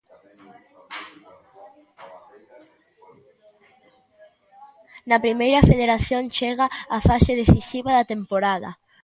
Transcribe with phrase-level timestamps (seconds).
[5.09, 6.65] Na Primeira Federación chega
[6.97, 8.69] a fase decisiva da temporada.